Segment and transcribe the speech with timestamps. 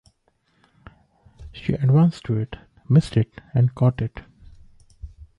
[1.51, 2.55] She advanced to it,
[2.89, 4.21] missed it, and caught it.